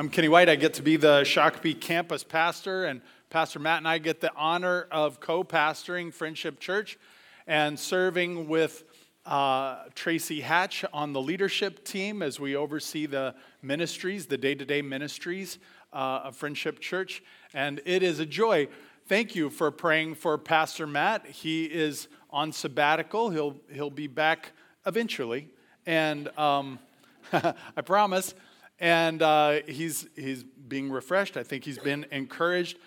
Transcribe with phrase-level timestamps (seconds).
[0.00, 0.48] I'm Kenny White.
[0.48, 4.32] I get to be the Shakopee campus pastor, and Pastor Matt and I get the
[4.34, 6.98] honor of co pastoring Friendship Church
[7.46, 8.84] and serving with
[9.26, 14.64] uh, Tracy Hatch on the leadership team as we oversee the ministries, the day to
[14.64, 15.58] day ministries
[15.92, 17.22] uh, of Friendship Church.
[17.52, 18.68] And it is a joy.
[19.06, 21.26] Thank you for praying for Pastor Matt.
[21.26, 24.52] He is on sabbatical, he'll, he'll be back
[24.86, 25.50] eventually.
[25.84, 26.78] And um,
[27.34, 28.32] I promise
[28.80, 31.36] and uh, he's, he's being refreshed.
[31.36, 32.78] I think he's been encouraged.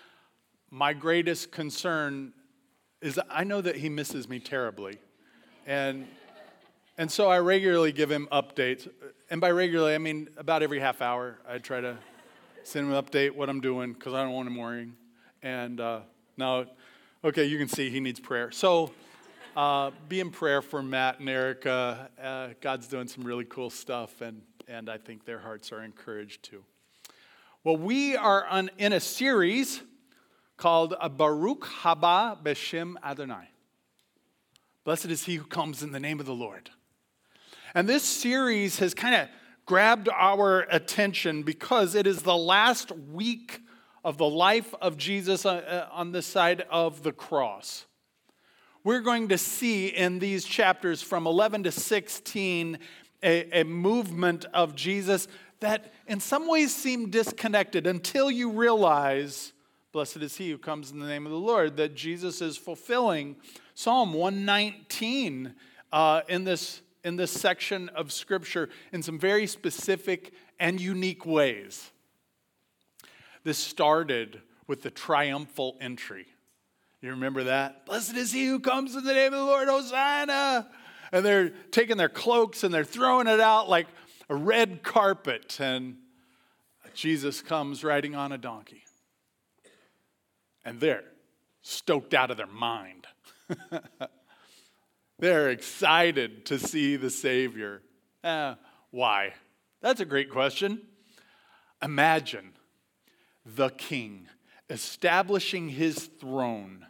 [0.70, 2.32] My greatest concern
[3.00, 4.98] is I know that he misses me terribly.
[5.66, 6.08] And,
[6.98, 8.88] and so I regularly give him updates.
[9.30, 11.38] And by regularly, I mean about every half hour.
[11.48, 11.96] I try to
[12.64, 14.94] send him an update what I'm doing because I don't want him worrying.
[15.42, 16.00] And uh,
[16.36, 16.66] now,
[17.22, 18.50] okay, you can see he needs prayer.
[18.50, 18.90] So
[19.56, 22.10] uh, be in prayer for Matt and Erica.
[22.20, 24.20] Uh, God's doing some really cool stuff.
[24.20, 26.64] And and I think their hearts are encouraged too.
[27.62, 29.82] Well, we are on, in a series
[30.56, 33.48] called Baruch Haba B'shem Adonai.
[34.84, 36.70] Blessed is he who comes in the name of the Lord.
[37.74, 39.28] And this series has kind of
[39.66, 43.60] grabbed our attention because it is the last week
[44.04, 47.86] of the life of Jesus uh, uh, on this side of the cross.
[48.84, 52.78] We're going to see in these chapters from 11 to 16
[53.24, 55.26] a, a movement of Jesus
[55.60, 59.52] that in some ways seem disconnected until you realize,
[59.92, 63.36] blessed is he who comes in the name of the Lord, that Jesus is fulfilling
[63.74, 65.54] Psalm 119
[65.90, 71.90] uh, in, this, in this section of Scripture in some very specific and unique ways.
[73.42, 76.26] This started with the triumphal entry.
[77.00, 77.84] You remember that?
[77.86, 80.68] Blessed is he who comes in the name of the Lord, Hosanna
[81.14, 83.86] and they're taking their cloaks and they're throwing it out like
[84.28, 85.60] a red carpet.
[85.60, 85.98] And
[86.92, 88.82] Jesus comes riding on a donkey.
[90.64, 91.04] And they're
[91.62, 93.06] stoked out of their mind.
[95.20, 97.80] they're excited to see the Savior.
[98.24, 98.54] Eh,
[98.90, 99.34] why?
[99.82, 100.80] That's a great question.
[101.80, 102.54] Imagine
[103.46, 104.26] the king
[104.68, 106.86] establishing his throne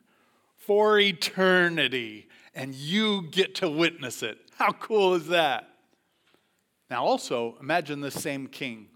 [0.56, 4.38] for eternity and you get to witness it.
[4.56, 5.68] How cool is that?
[6.90, 8.88] Now, also, imagine the same king.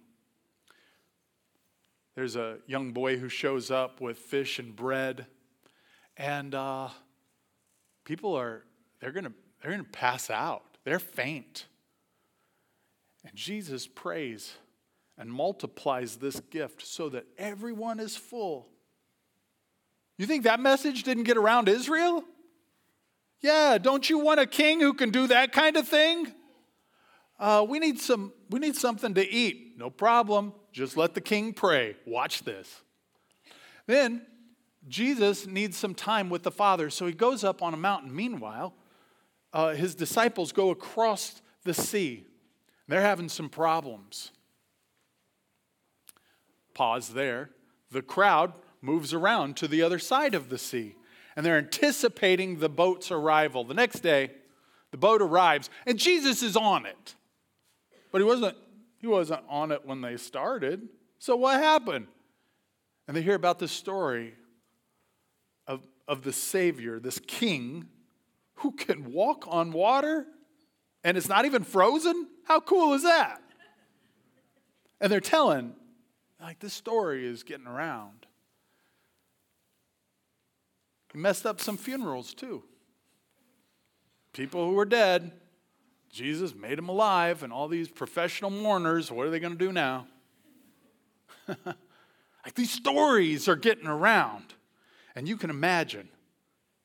[2.14, 5.26] There's a young boy who shows up with fish and bread,
[6.16, 6.88] and uh,
[8.04, 8.64] people are,
[9.00, 9.32] they're to
[9.62, 10.64] they're to pass out.
[10.84, 11.66] They're faint.
[13.24, 14.54] And Jesus prays
[15.16, 18.68] and multiplies this gift so that everyone is full.
[20.16, 22.24] You think that message didn't get around Israel?
[23.40, 26.32] Yeah, don't you want a king who can do that kind of thing?
[27.38, 29.78] Uh, we, need some, we need something to eat.
[29.78, 30.52] No problem.
[30.72, 31.96] Just let the king pray.
[32.04, 32.82] Watch this.
[33.86, 34.26] Then
[34.88, 38.14] Jesus needs some time with the Father, so he goes up on a mountain.
[38.14, 38.74] Meanwhile,
[39.52, 42.26] uh, his disciples go across the sea.
[42.88, 44.32] They're having some problems.
[46.74, 47.50] Pause there.
[47.90, 50.96] The crowd moves around to the other side of the sea
[51.38, 53.62] and they're anticipating the boat's arrival.
[53.62, 54.32] The next day,
[54.90, 57.14] the boat arrives, and Jesus is on it.
[58.10, 58.56] But he wasn't,
[59.00, 60.88] he wasn't on it when they started.
[61.20, 62.08] So what happened?
[63.06, 64.34] And they hear about the story
[65.68, 67.86] of, of the Savior, this king
[68.54, 70.26] who can walk on water
[71.04, 72.26] and it's not even frozen.
[72.46, 73.40] How cool is that?
[75.00, 75.74] And they're telling,
[76.42, 78.26] like, this story is getting around.
[81.12, 82.62] He messed up some funerals too.
[84.32, 85.32] People who were dead,
[86.10, 89.72] Jesus made them alive, and all these professional mourners, what are they going to do
[89.72, 90.06] now?
[91.48, 94.54] like these stories are getting around.
[95.14, 96.08] And you can imagine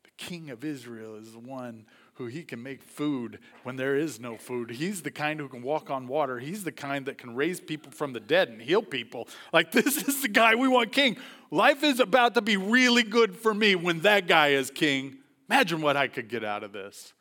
[0.04, 1.86] the king of Israel is the one
[2.16, 4.70] who he can make food when there is no food.
[4.70, 6.40] He's the kind who can walk on water.
[6.40, 9.28] He's the kind that can raise people from the dead and heal people.
[9.52, 11.18] Like, this is the guy we want king.
[11.50, 15.18] Life is about to be really good for me when that guy is king.
[15.50, 17.14] Imagine what I could get out of this.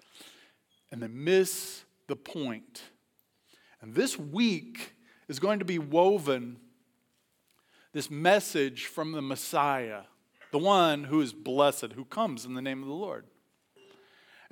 [0.91, 2.83] And they miss the point.
[3.81, 4.94] And this week
[5.29, 6.59] is going to be woven
[7.93, 10.03] this message from the Messiah,
[10.50, 13.27] the one who is blessed, who comes in the name of the Lord.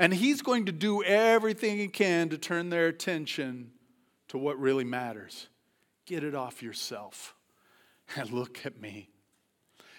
[0.01, 3.71] And he's going to do everything he can to turn their attention
[4.29, 5.49] to what really matters.
[6.07, 7.35] Get it off yourself
[8.17, 9.11] and look at me.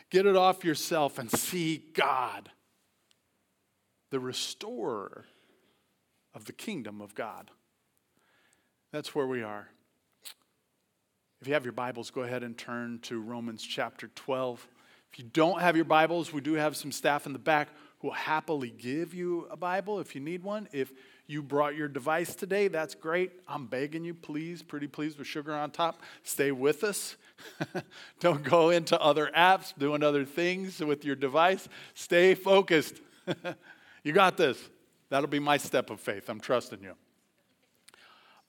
[0.10, 2.50] Get it off yourself and see God,
[4.10, 5.26] the restorer
[6.34, 7.52] of the kingdom of God.
[8.92, 9.70] That's where we are.
[11.42, 14.68] If you have your Bibles, go ahead and turn to Romans chapter 12.
[15.14, 17.68] If you don't have your Bibles, we do have some staff in the back
[18.04, 20.68] will happily give you a Bible if you need one.
[20.72, 20.92] If
[21.28, 23.32] you brought your device today, that's great.
[23.48, 27.16] I'm begging you, please, pretty please, with sugar on top, stay with us.
[28.20, 31.68] don't go into other apps doing other things with your device.
[31.94, 33.00] Stay focused.
[34.04, 34.58] you got this.
[35.10, 36.30] That'll be my step of faith.
[36.30, 36.96] I'm trusting you.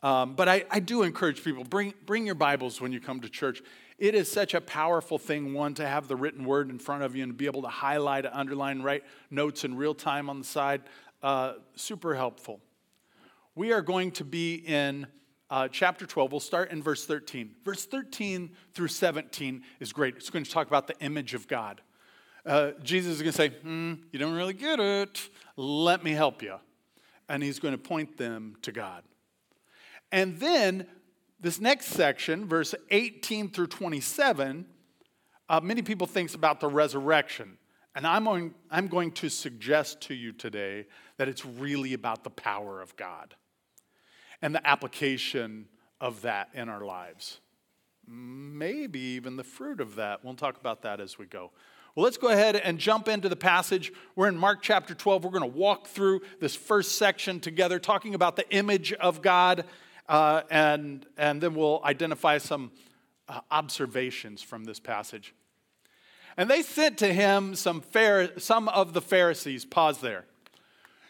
[0.02, 3.28] Um, but I, I do encourage people bring, bring your Bibles when you come to
[3.28, 3.62] church.
[4.02, 7.14] It is such a powerful thing, one, to have the written word in front of
[7.14, 10.82] you and be able to highlight, underline, write notes in real time on the side.
[11.22, 12.58] Uh, super helpful.
[13.54, 15.06] We are going to be in
[15.50, 16.32] uh, chapter 12.
[16.32, 17.52] We'll start in verse 13.
[17.64, 20.16] Verse 13 through 17 is great.
[20.16, 21.80] It's going to talk about the image of God.
[22.44, 25.28] Uh, Jesus is going to say, hmm, You don't really get it.
[25.56, 26.56] Let me help you.
[27.28, 29.04] And he's going to point them to God.
[30.10, 30.88] And then
[31.42, 34.64] this next section, verse 18 through 27,
[35.48, 37.58] uh, many people think about the resurrection.
[37.96, 40.86] And I'm going, I'm going to suggest to you today
[41.18, 43.34] that it's really about the power of God
[44.40, 45.66] and the application
[46.00, 47.40] of that in our lives.
[48.06, 50.24] Maybe even the fruit of that.
[50.24, 51.50] We'll talk about that as we go.
[51.94, 53.92] Well, let's go ahead and jump into the passage.
[54.16, 55.24] We're in Mark chapter 12.
[55.24, 59.64] We're going to walk through this first section together, talking about the image of God
[60.08, 62.72] uh, and, and then we'll identify some
[63.28, 65.34] uh, observations from this passage.
[66.36, 67.82] And they sent to him some,
[68.38, 69.64] some of the Pharisees.
[69.64, 70.24] Pause there.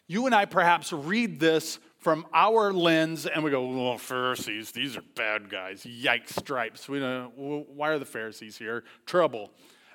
[0.06, 4.96] You and I perhaps read this from our lens and we go, well, Pharisees, these
[4.96, 5.84] are bad guys.
[5.84, 6.88] Yikes, stripes.
[6.88, 8.82] We don't, why are the Pharisees here?
[9.06, 9.52] Trouble.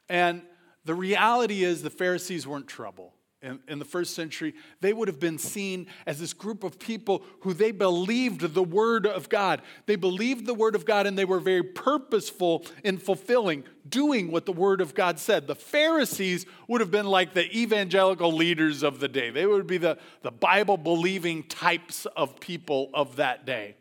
[0.08, 0.42] And
[0.86, 5.20] the reality is the Pharisees weren't trouble in, in, the first century, they would have
[5.20, 9.62] been seen as this group of people who they believed the Word of God.
[9.86, 14.48] They believed the Word of God and they were very purposeful in fulfilling, doing what
[14.48, 15.46] the Word of God said.
[15.46, 19.78] The Pharisees would have been like the evangelical leaders of the day, they would be
[19.78, 23.76] the, the Bible believing types of people of that day.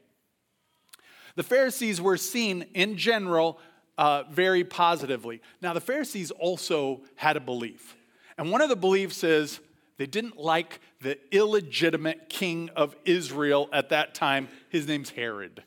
[1.35, 3.59] The Pharisees were seen in general
[3.99, 5.41] uh, very positively.
[5.63, 7.96] Now, the Pharisees also had a belief.
[8.39, 9.61] And one of the beliefs is
[9.99, 14.49] they didn't like the illegitimate king of Israel at that time.
[14.69, 15.63] His name's Herod.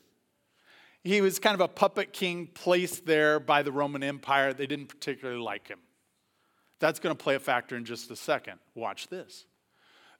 [1.02, 4.52] He was kind of a puppet king placed there by the Roman Empire.
[4.52, 5.78] They didn't particularly like him.
[6.78, 8.58] That's going to play a factor in just a second.
[8.74, 9.46] Watch this.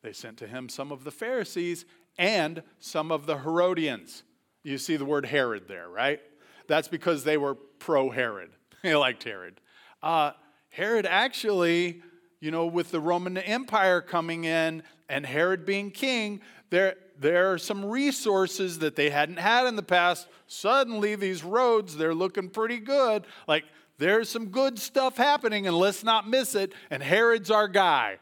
[0.02, 1.84] They sent to him some of the Pharisees
[2.18, 4.22] and some of the Herodians.
[4.62, 6.20] You see the word Herod there, right?
[6.66, 8.50] That's because they were pro Herod.
[8.82, 9.60] They liked Herod.
[10.02, 10.30] Uh,
[10.70, 12.02] Herod actually
[12.40, 16.40] you know, with the Roman Empire coming in and Herod being king,
[16.70, 20.26] there, there are some resources that they hadn't had in the past.
[20.46, 23.24] Suddenly, these roads, they're looking pretty good.
[23.46, 23.64] Like,
[23.98, 26.72] there's some good stuff happening, and let's not miss it.
[26.90, 28.18] And Herod's our guy.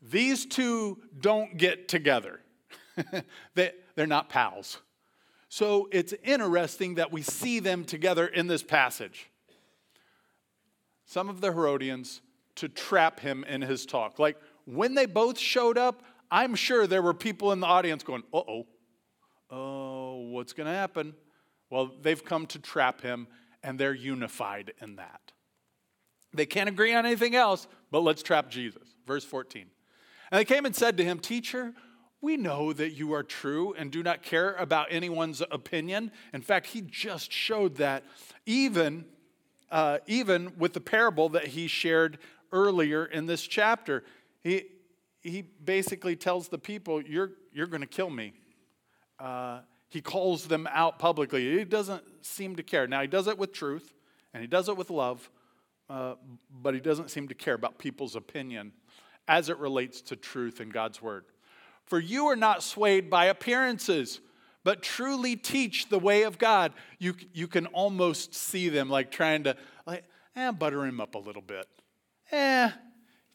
[0.00, 2.40] These two don't get together,
[3.54, 4.78] they, they're not pals.
[5.48, 9.28] So it's interesting that we see them together in this passage.
[11.04, 12.22] Some of the Herodians,
[12.56, 14.18] to trap him in his talk.
[14.18, 18.22] Like when they both showed up, I'm sure there were people in the audience going,
[18.32, 18.66] uh oh,
[19.50, 21.14] oh, what's going to happen?
[21.70, 23.28] Well, they've come to trap him,
[23.62, 25.32] and they're unified in that.
[26.34, 28.88] They can't agree on anything else, but let's trap Jesus.
[29.06, 29.66] Verse 14.
[30.30, 31.74] And they came and said to him, Teacher,
[32.22, 36.12] we know that you are true and do not care about anyone's opinion.
[36.32, 38.04] In fact, he just showed that
[38.46, 39.04] even,
[39.70, 42.18] uh, even with the parable that he shared
[42.52, 44.04] earlier in this chapter.
[44.42, 44.64] He,
[45.22, 48.34] he basically tells the people, You're, you're going to kill me.
[49.18, 51.58] Uh, he calls them out publicly.
[51.58, 52.86] He doesn't seem to care.
[52.86, 53.92] Now, he does it with truth
[54.32, 55.30] and he does it with love,
[55.90, 56.14] uh,
[56.50, 58.72] but he doesn't seem to care about people's opinion
[59.28, 61.24] as it relates to truth in God's word.
[61.84, 64.20] For you are not swayed by appearances,
[64.64, 66.72] but truly teach the way of God.
[66.98, 69.56] You, you can almost see them like trying to,
[69.86, 70.04] like,
[70.34, 71.66] eh, butter him up a little bit
[72.32, 72.70] eh,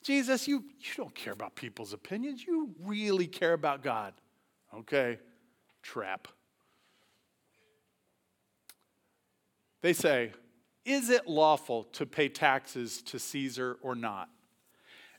[0.04, 2.46] Jesus, you, you don't care about people's opinions.
[2.46, 4.14] You really care about God.
[4.74, 5.20] Okay,
[5.82, 6.28] trap.
[9.82, 10.34] They say,
[10.86, 14.30] Is it lawful to pay taxes to Caesar or not?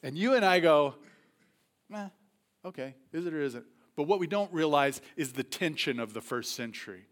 [0.02, 0.94] And you and I go,
[1.92, 2.08] eh,
[2.64, 3.64] okay, is it or isn't?
[3.97, 7.06] But what we don't realize is the tension of the first century.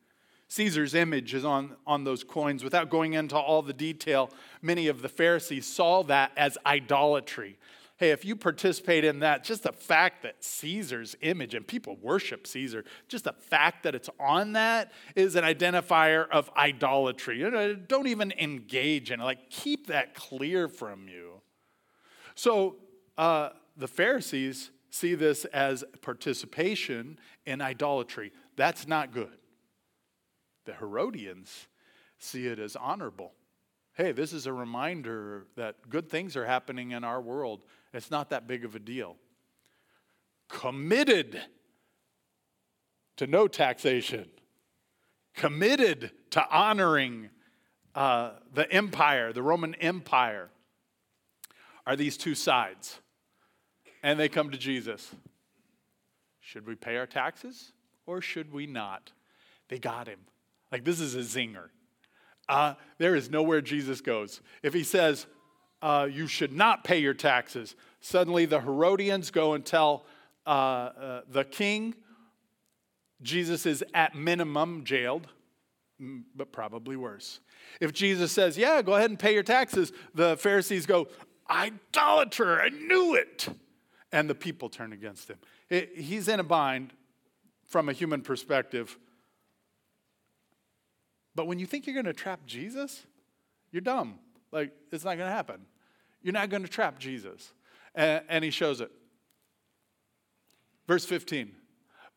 [0.48, 2.62] Caesar's image is on, on those coins.
[2.62, 4.30] Without going into all the detail,
[4.62, 7.58] many of the Pharisees saw that as idolatry.
[7.98, 12.46] Hey, if you participate in that, just the fact that Caesar's image and people worship
[12.46, 17.38] Caesar, just the fact that it's on that is an identifier of idolatry.
[17.88, 19.24] Don't even engage in it.
[19.24, 21.40] Like, keep that clear from you.
[22.34, 22.76] So
[23.16, 28.30] uh, the Pharisees see this as participation in idolatry.
[28.56, 29.38] That's not good.
[30.66, 31.66] The Herodians
[32.18, 33.32] see it as honorable.
[33.94, 37.64] Hey, this is a reminder that good things are happening in our world
[37.96, 39.16] it's not that big of a deal.
[40.48, 41.40] Committed
[43.16, 44.28] to no taxation,
[45.34, 47.30] committed to honoring
[47.94, 50.50] uh, the empire, the Roman Empire,
[51.86, 53.00] are these two sides.
[54.02, 55.14] And they come to Jesus.
[56.40, 57.72] Should we pay our taxes
[58.04, 59.10] or should we not?
[59.68, 60.20] They got him.
[60.70, 61.68] Like, this is a zinger.
[62.48, 64.40] Uh, there is nowhere Jesus goes.
[64.62, 65.26] If he says,
[65.82, 67.74] uh, you should not pay your taxes.
[68.00, 70.06] Suddenly, the Herodians go and tell
[70.46, 71.94] uh, uh, the king
[73.22, 75.26] Jesus is at minimum jailed,
[76.34, 77.40] but probably worse.
[77.80, 81.08] If Jesus says, Yeah, go ahead and pay your taxes, the Pharisees go,
[81.50, 83.48] Idolater, I knew it.
[84.12, 85.38] And the people turn against him.
[85.68, 86.92] It, he's in a bind
[87.66, 88.98] from a human perspective.
[91.36, 93.04] But when you think you're going to trap Jesus,
[93.70, 94.18] you're dumb.
[94.50, 95.60] Like, it's not going to happen.
[96.22, 97.52] You're not going to trap Jesus.
[97.94, 98.90] And, and he shows it.
[100.88, 101.52] Verse 15.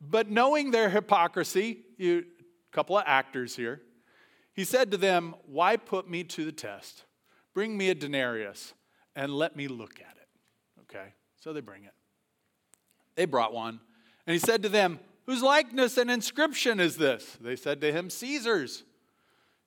[0.01, 2.25] But knowing their hypocrisy, you
[2.71, 3.81] couple of actors here,
[4.53, 7.03] he said to them, Why put me to the test?
[7.53, 8.73] Bring me a denarius
[9.15, 10.27] and let me look at it.
[10.81, 11.93] Okay, so they bring it.
[13.15, 13.79] They brought one.
[14.27, 17.37] And he said to them, Whose likeness and inscription is this?
[17.41, 18.83] They said to him, Caesar's.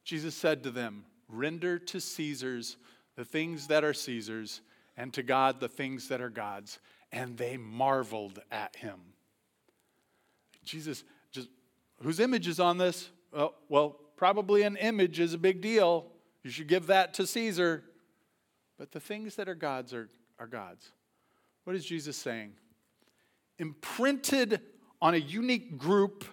[0.04, 2.76] Jesus said to them, Render to Caesar's
[3.16, 4.60] the things that are Caesar's,
[4.96, 6.78] and to God the things that are God's.
[7.12, 9.00] And they marveled at him.
[10.64, 11.48] Jesus, just
[12.02, 13.10] whose image is on this?
[13.32, 16.06] Well, well, probably an image is a big deal.
[16.42, 17.84] You should give that to Caesar.
[18.78, 20.90] But the things that are God's are, are God's.
[21.64, 22.52] What is Jesus saying?
[23.58, 24.60] Imprinted
[25.00, 26.24] on a unique group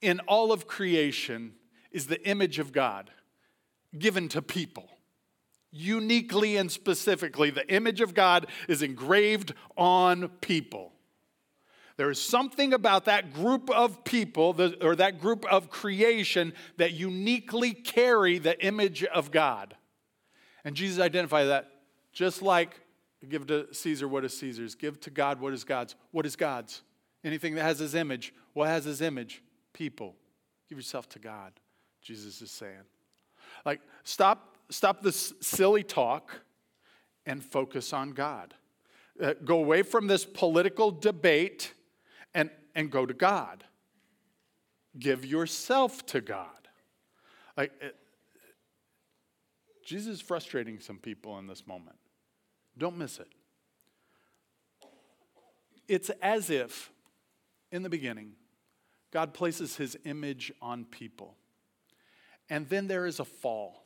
[0.00, 1.54] in all of creation
[1.90, 3.10] is the image of God
[3.98, 4.88] given to people.
[5.70, 10.92] Uniquely and specifically, the image of God is engraved on people.
[11.98, 17.72] There is something about that group of people, or that group of creation, that uniquely
[17.72, 19.76] carry the image of God.
[20.64, 21.70] And Jesus identified that
[22.12, 22.80] just like
[23.28, 25.96] give to Caesar what is Caesar's, give to God what is God's.
[26.12, 26.82] What is God's?
[27.24, 28.32] Anything that has his image.
[28.52, 29.42] What has his image?
[29.72, 30.14] People.
[30.68, 31.52] Give yourself to God,
[32.08, 32.86] Jesus is saying.
[33.66, 36.40] Like, stop, stop this silly talk
[37.26, 38.54] and focus on God.
[39.22, 41.74] Uh, go away from this political debate
[42.32, 43.62] and, and go to God.
[44.98, 46.46] Give yourself to God.
[47.58, 47.94] Like, it,
[49.84, 51.98] Jesus is frustrating some people in this moment.
[52.78, 53.28] Don't miss it.
[55.86, 56.90] It's as if,
[57.70, 58.32] in the beginning,
[59.10, 61.34] God places his image on people.
[62.50, 63.84] And then there is a fall.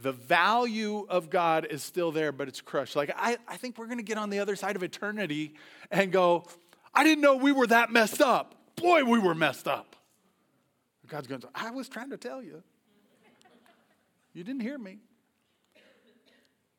[0.00, 2.94] The value of God is still there, but it's crushed.
[2.94, 5.54] Like, I, I think we're going to get on the other side of eternity
[5.90, 6.44] and go,
[6.94, 8.54] I didn't know we were that messed up.
[8.76, 9.96] Boy, we were messed up.
[11.08, 12.62] God's going to I was trying to tell you.
[14.34, 14.98] You didn't hear me.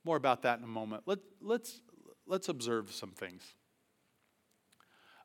[0.06, 1.04] More about that in a moment.
[1.06, 1.82] Let, let's,
[2.26, 3.44] let's observe some things.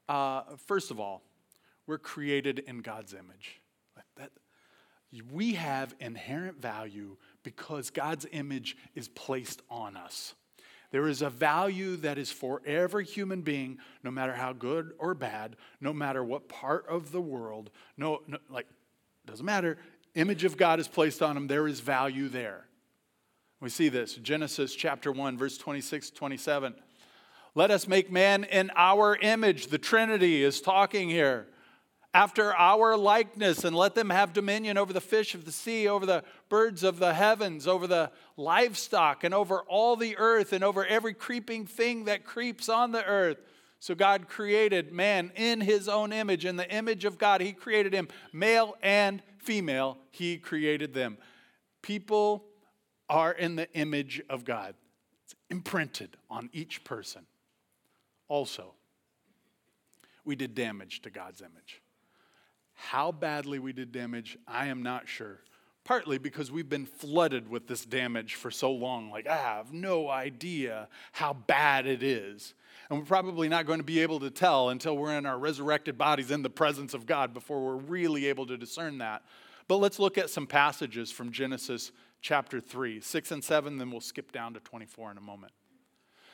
[0.08, 1.22] Uh, first of all,
[1.86, 3.60] we're created in God's image.
[5.32, 10.34] We have inherent value because God's image is placed on us.
[10.90, 15.14] There is a value that is for every human being, no matter how good or
[15.14, 18.68] bad, no matter what part of the world, no, no like,
[19.26, 19.76] doesn't matter.
[20.14, 22.66] Image of God is placed on them, there is value there.
[23.60, 26.74] We see this Genesis chapter 1, verse 26, 27.
[27.56, 29.68] Let us make man in our image.
[29.68, 31.48] The Trinity is talking here
[32.14, 36.06] after our likeness, and let them have dominion over the fish of the sea, over
[36.06, 40.86] the birds of the heavens, over the livestock, and over all the earth, and over
[40.86, 43.38] every creeping thing that creeps on the earth.
[43.80, 46.44] So God created man in his own image.
[46.44, 48.08] In the image of God, he created him.
[48.32, 51.18] Male and female, he created them.
[51.82, 52.44] People
[53.10, 54.74] are in the image of God,
[55.24, 57.26] it's imprinted on each person.
[58.28, 58.72] Also,
[60.24, 61.82] we did damage to God's image.
[62.90, 65.40] How badly we did damage, I am not sure.
[65.84, 69.10] partly because we've been flooded with this damage for so long.
[69.10, 72.54] Like, I have no idea how bad it is.
[72.88, 75.96] And we're probably not going to be able to tell until we're in our resurrected
[75.96, 79.22] bodies in the presence of God before we're really able to discern that.
[79.68, 84.00] But let's look at some passages from Genesis chapter 3, 6 and 7, then we'll
[84.00, 85.52] skip down to 24 in a moment.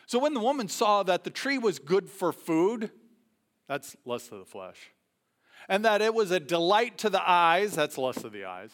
[0.07, 2.91] So when the woman saw that the tree was good for food,
[3.69, 4.91] that's lust of the flesh,
[5.69, 8.71] and that it was a delight to the eyes, that's lust of the eyes,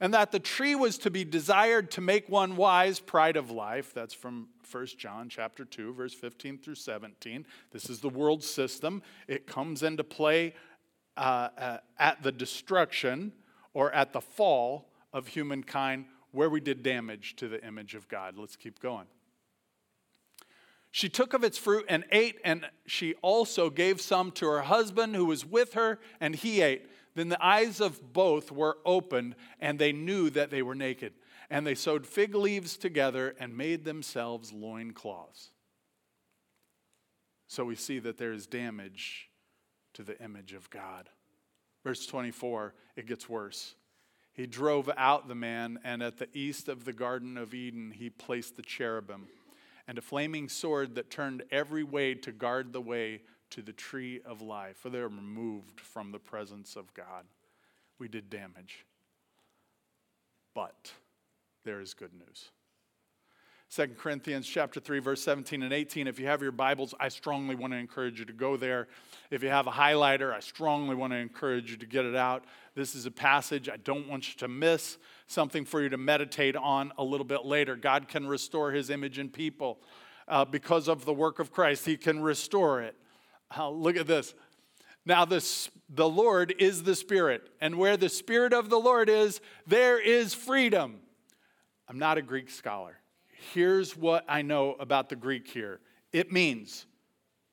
[0.00, 3.92] and that the tree was to be desired to make one wise, pride of life,
[3.92, 7.46] that's from 1 John chapter 2, verse 15 through 17.
[7.72, 9.02] This is the world system.
[9.26, 10.54] It comes into play
[11.16, 13.32] uh, uh, at the destruction
[13.74, 18.36] or at the fall of humankind where we did damage to the image of God.
[18.36, 19.06] Let's keep going.
[20.90, 25.14] She took of its fruit and ate, and she also gave some to her husband
[25.14, 26.88] who was with her, and he ate.
[27.14, 31.12] Then the eyes of both were opened, and they knew that they were naked.
[31.50, 35.50] And they sewed fig leaves together and made themselves loincloths.
[37.46, 39.30] So we see that there is damage
[39.94, 41.08] to the image of God.
[41.82, 43.74] Verse 24, it gets worse.
[44.32, 48.10] He drove out the man, and at the east of the Garden of Eden, he
[48.10, 49.26] placed the cherubim
[49.88, 54.20] and a flaming sword that turned every way to guard the way to the tree
[54.26, 57.24] of life, for they are removed from the presence of God.
[57.98, 58.84] We did damage.
[60.54, 60.92] But
[61.64, 62.50] there is good news.
[63.70, 67.54] 2 Corinthians chapter 3 verse 17 and 18 if you have your bibles I strongly
[67.54, 68.88] want to encourage you to go there
[69.30, 72.46] if you have a highlighter I strongly want to encourage you to get it out
[72.74, 74.96] this is a passage I don't want you to miss
[75.28, 77.76] something for you to meditate on a little bit later.
[77.76, 79.78] God can restore his image in people.
[80.26, 82.94] Uh, because of the work of Christ he can restore it.
[83.56, 84.34] Uh, look at this.
[85.06, 89.40] Now this the Lord is the spirit and where the spirit of the Lord is
[89.66, 91.00] there is freedom.
[91.88, 92.98] I'm not a Greek scholar.
[93.54, 95.80] Here's what I know about the Greek here.
[96.12, 96.84] It means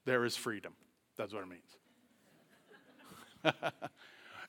[0.04, 0.74] there is freedom.
[1.18, 1.62] That's what it means.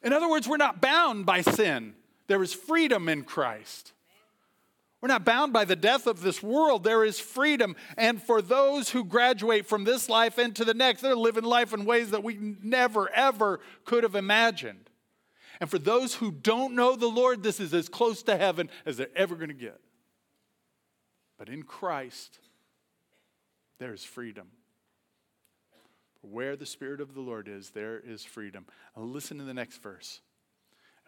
[0.02, 1.94] in other words, we're not bound by sin,
[2.26, 3.92] there is freedom in Christ.
[5.00, 6.82] We're not bound by the death of this world.
[6.82, 7.76] There is freedom.
[7.96, 11.84] And for those who graduate from this life into the next, they're living life in
[11.84, 14.90] ways that we never, ever could have imagined.
[15.60, 18.96] And for those who don't know the Lord, this is as close to heaven as
[18.96, 19.80] they're ever going to get.
[21.38, 22.38] But in Christ,
[23.78, 24.48] there is freedom.
[26.22, 28.66] Where the Spirit of the Lord is, there is freedom.
[28.96, 30.20] And listen to the next verse.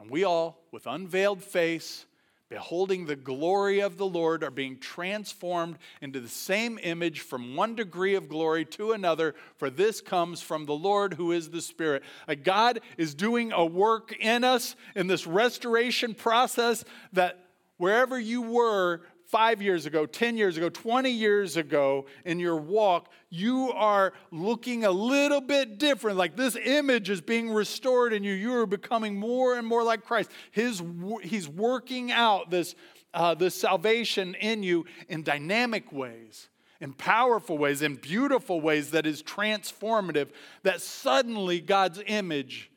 [0.00, 2.06] And we all, with unveiled face,
[2.48, 7.74] beholding the glory of the Lord, are being transformed into the same image from one
[7.74, 12.02] degree of glory to another, for this comes from the Lord who is the Spirit.
[12.42, 17.44] God is doing a work in us in this restoration process that
[17.76, 23.10] wherever you were five years ago, 10 years ago, 20 years ago in your walk,
[23.28, 26.16] you are looking a little bit different.
[26.16, 28.32] Like this image is being restored in you.
[28.32, 30.30] You are becoming more and more like Christ.
[30.50, 30.82] His,
[31.22, 32.74] he's working out this,
[33.12, 36.48] uh, this salvation in you in dynamic ways.
[36.80, 40.28] In powerful ways, in beautiful ways that is transformative,
[40.62, 42.70] that suddenly God's image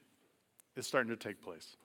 [0.76, 1.78] is starting to take place.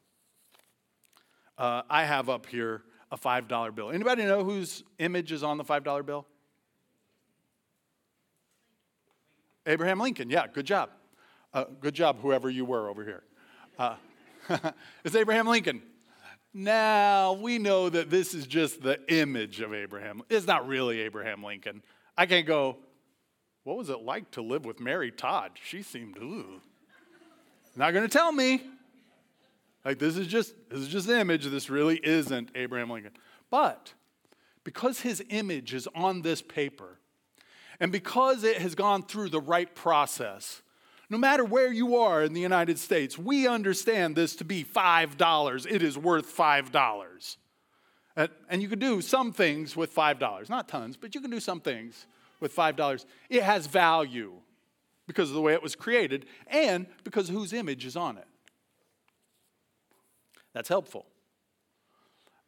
[1.59, 3.91] Uh, I have up here a $5 bill.
[3.91, 6.27] Anybody know whose image is on the $5 bill?
[9.67, 10.31] Abraham Lincoln.
[10.31, 10.91] Yeah, good job.
[11.53, 13.23] Uh, good job, whoever you were over here.
[13.79, 13.97] Uh,
[15.05, 15.83] it's Abraham Lincoln.
[16.55, 20.23] Now, we know that this is just the image of Abraham.
[20.31, 21.83] It's not really Abraham Lincoln.
[22.17, 22.79] I can't go,
[23.65, 25.53] what was it like to live with Mary Todd?
[25.63, 26.61] She seemed, ooh.
[27.75, 28.63] Not going to tell me.
[29.87, 31.47] Like this is just this is just an image.
[31.47, 33.13] This really isn't Abraham Lincoln.
[33.51, 33.95] But
[34.65, 36.99] because his image is on this paper,
[37.79, 40.61] and because it has gone through the right process,
[41.09, 45.67] no matter where you are in the United States, we understand this to be $5.
[45.71, 47.37] It is worth $5.
[48.17, 50.51] And you can do some things with $5.
[50.51, 52.07] Not tons, but you can do some things
[52.41, 53.05] with $5.
[53.31, 54.33] It has value
[55.07, 58.27] because of the way it was created and because whose image is on it.
[60.57, 61.05] That's helpful.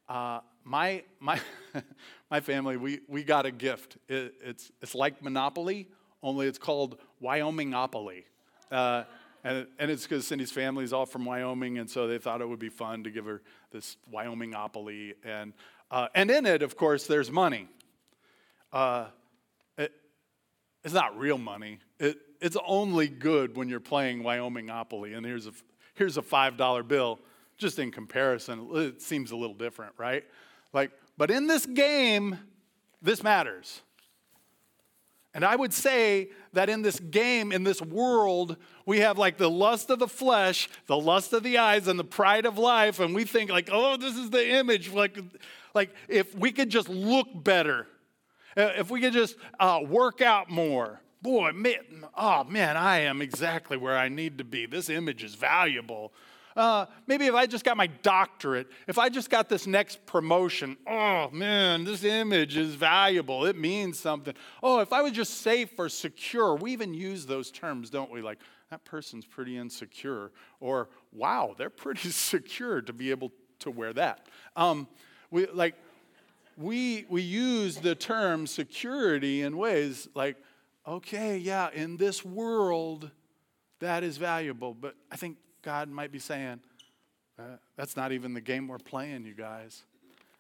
[0.08, 1.38] Uh, my, my,
[2.30, 3.98] my family, we, we got a gift.
[4.08, 5.88] It, it's, it's like Monopoly,
[6.22, 8.24] only it's called Wyomingopoly.
[8.72, 9.04] Uh,
[9.44, 12.48] and, and it's because Cindy's family is all from Wyoming, and so they thought it
[12.48, 13.42] would be fun to give her
[13.72, 15.12] this Wyomingopoly.
[15.22, 15.52] And,
[15.90, 17.68] uh, and in it, of course, there's money.
[18.72, 19.08] Uh,
[19.76, 19.92] it,
[20.82, 21.80] it's not real money.
[22.00, 25.14] It, it's only good when you're playing Wyomingopoly.
[25.14, 25.52] And here's a,
[25.92, 27.18] here's a $5 bill
[27.58, 30.24] just in comparison, it seems a little different, right?
[30.72, 32.38] Like, but in this game,
[33.02, 33.82] this matters.
[35.34, 39.50] And I would say that in this game, in this world, we have like the
[39.50, 42.98] lust of the flesh, the lust of the eyes, and the pride of life.
[42.98, 44.90] And we think, like, oh, this is the image.
[44.90, 45.18] Like,
[45.74, 47.86] like if we could just look better,
[48.56, 51.00] if we could just uh, work out more.
[51.20, 54.66] Boy, man, oh man, I am exactly where I need to be.
[54.66, 56.12] This image is valuable.
[56.58, 60.76] Uh, maybe if I just got my doctorate, if I just got this next promotion,
[60.88, 63.46] oh man, this image is valuable.
[63.46, 64.34] It means something.
[64.60, 68.22] Oh, if I was just safe or secure, we even use those terms, don't we?
[68.22, 68.40] Like,
[68.70, 74.26] that person's pretty insecure, or wow, they're pretty secure to be able to wear that.
[74.56, 74.88] Um,
[75.30, 75.76] we like
[76.56, 80.36] we we use the term security in ways like,
[80.84, 83.12] okay, yeah, in this world,
[83.78, 85.36] that is valuable, but I think
[85.68, 86.60] God might be saying,
[87.38, 87.42] uh,
[87.76, 89.82] that's not even the game we're playing, you guys.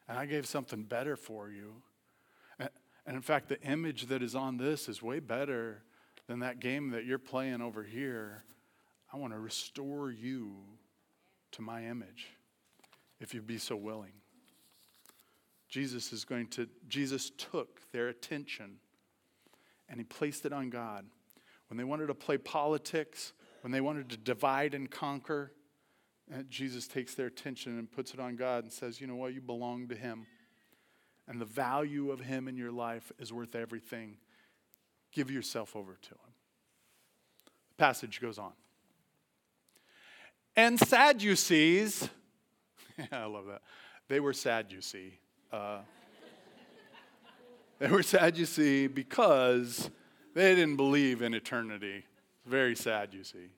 [0.08, 1.74] And I gave something better for you.
[2.58, 2.70] And,
[3.04, 5.82] and in fact, the image that is on this is way better
[6.28, 8.42] than that game that you're playing over here.
[9.12, 10.54] I want to restore you
[11.52, 12.28] to my image,
[13.20, 14.14] if you'd be so willing.
[15.68, 18.76] Jesus is going to, Jesus took their attention
[19.90, 21.04] and he placed it on God.
[21.68, 25.52] When they wanted to play politics, when they wanted to divide and conquer,
[26.30, 29.16] and uh, Jesus takes their attention and puts it on God and says, You know
[29.16, 29.34] what?
[29.34, 30.26] You belong to Him.
[31.26, 34.16] And the value of Him in your life is worth everything.
[35.12, 36.32] Give yourself over to Him.
[37.70, 38.52] The passage goes on.
[40.56, 42.08] And Sadducees,
[42.98, 43.62] yeah, I love that.
[44.08, 45.18] They were sad, you see.
[45.52, 45.78] Uh,
[47.78, 49.90] they were sad, you see, because
[50.34, 52.04] they didn't believe in eternity.
[52.48, 53.50] Very sad, you see.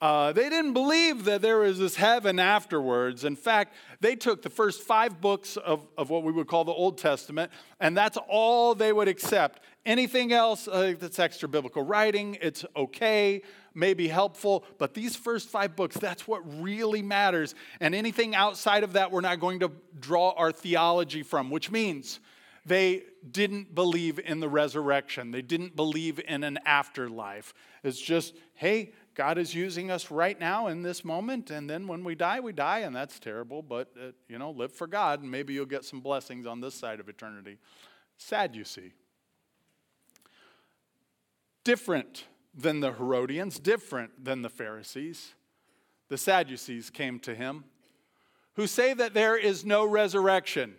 [0.00, 3.24] Uh, they didn't believe that there was this heaven afterwards.
[3.24, 6.72] In fact, they took the first five books of, of what we would call the
[6.72, 9.60] Old Testament, and that's all they would accept.
[9.84, 13.42] Anything else uh, that's extra biblical writing, it's okay,
[13.74, 17.54] maybe helpful, but these first five books, that's what really matters.
[17.80, 22.20] And anything outside of that, we're not going to draw our theology from, which means
[22.66, 25.30] they didn't believe in the resurrection.
[25.30, 27.54] They didn't believe in an afterlife.
[27.84, 32.04] It's just, hey, God is using us right now in this moment, and then when
[32.04, 35.30] we die, we die, and that's terrible, but, uh, you know, live for God, and
[35.30, 37.58] maybe you'll get some blessings on this side of eternity.
[38.18, 38.92] Sad, you see.
[41.64, 42.24] Different
[42.54, 45.34] than the Herodians, different than the Pharisees.
[46.08, 47.64] The Sadducees came to him,
[48.54, 50.74] who say that there is no resurrection.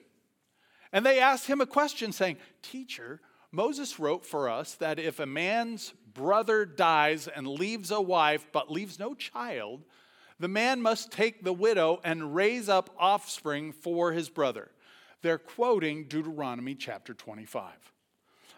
[0.91, 3.21] And they asked him a question, saying, Teacher,
[3.52, 8.71] Moses wrote for us that if a man's brother dies and leaves a wife but
[8.71, 9.84] leaves no child,
[10.39, 14.71] the man must take the widow and raise up offspring for his brother.
[15.21, 17.73] They're quoting Deuteronomy chapter 25.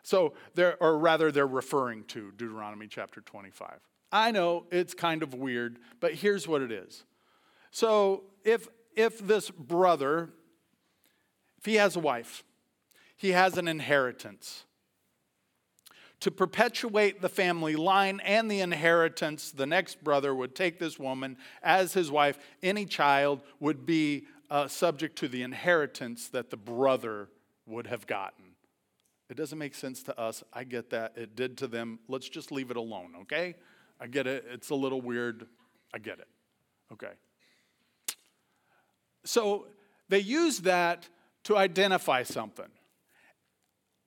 [0.03, 3.79] So, they're, or rather, they're referring to Deuteronomy chapter 25.
[4.11, 7.03] I know it's kind of weird, but here's what it is.
[7.71, 10.31] So, if, if this brother,
[11.59, 12.43] if he has a wife,
[13.15, 14.65] he has an inheritance
[16.21, 21.37] to perpetuate the family line and the inheritance, the next brother would take this woman
[21.63, 22.37] as his wife.
[22.61, 27.29] Any child would be uh, subject to the inheritance that the brother
[27.65, 28.45] would have gotten.
[29.29, 30.43] It doesn't make sense to us.
[30.51, 31.13] I get that.
[31.15, 31.99] It did to them.
[32.07, 33.55] Let's just leave it alone, okay?
[34.01, 34.43] I get it.
[34.51, 35.45] It's a little weird.
[35.93, 36.27] I get it.
[36.91, 37.11] Okay.
[39.23, 39.67] So
[40.09, 41.07] they use that
[41.45, 42.67] to identify something.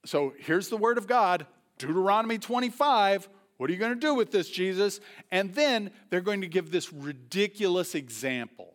[0.05, 1.45] So here's the word of God
[1.77, 3.29] Deuteronomy 25.
[3.57, 4.99] What are you going to do with this, Jesus?
[5.31, 8.73] And then they're going to give this ridiculous example.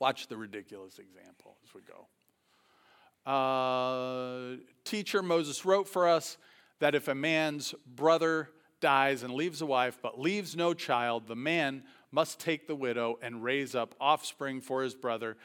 [0.00, 3.30] Watch the ridiculous example as we go.
[3.30, 6.36] Uh, teacher Moses wrote for us
[6.80, 11.36] that if a man's brother dies and leaves a wife but leaves no child, the
[11.36, 15.36] man must take the widow and raise up offspring for his brother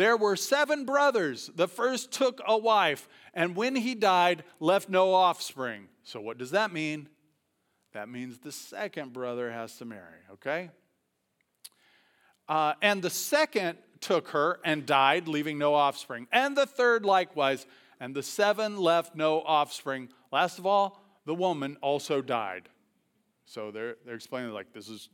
[0.00, 1.50] there were seven brothers.
[1.54, 5.88] The first took a wife, and when he died, left no offspring.
[6.02, 7.08] So, what does that mean?
[7.92, 10.70] That means the second brother has to marry, okay?
[12.48, 16.26] Uh, and the second took her and died, leaving no offspring.
[16.32, 17.66] And the third likewise.
[18.00, 20.08] And the seven left no offspring.
[20.32, 22.70] Last of all, the woman also died.
[23.44, 25.10] So they're, they're explaining, like, this is,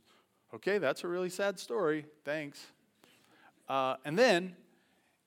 [0.54, 2.06] okay, that's a really sad story.
[2.24, 2.64] Thanks.
[3.68, 4.54] Uh, and then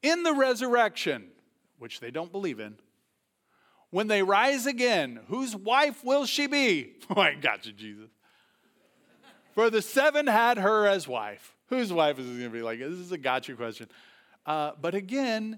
[0.01, 1.27] in the resurrection,
[1.77, 2.75] which they don't believe in,
[3.91, 6.93] when they rise again, whose wife will she be?
[7.15, 8.09] Oh, I got you, Jesus.
[9.55, 11.55] For the seven had her as wife.
[11.69, 13.87] Whose wife is going to be like, this is a gotcha question.
[14.45, 15.57] Uh, but again,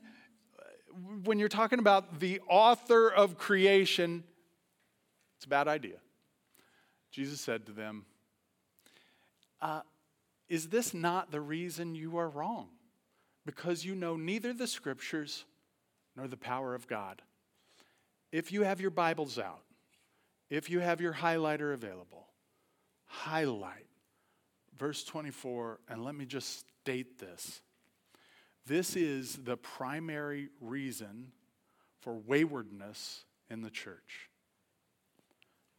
[1.25, 4.23] when you're talking about the author of creation,
[5.35, 5.97] it's a bad idea.
[7.11, 8.05] Jesus said to them,
[9.61, 9.81] uh,
[10.47, 12.69] Is this not the reason you are wrong?
[13.45, 15.45] Because you know neither the scriptures
[16.15, 17.21] nor the power of God.
[18.31, 19.63] If you have your Bibles out,
[20.49, 22.27] if you have your highlighter available,
[23.05, 23.87] highlight
[24.77, 27.61] verse 24, and let me just state this.
[28.65, 31.31] This is the primary reason
[31.99, 34.29] for waywardness in the church.